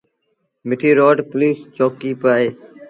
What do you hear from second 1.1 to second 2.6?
تي پوُليٚس چوڪيٚ با اهي۔